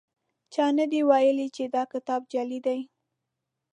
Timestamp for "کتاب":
1.93-2.21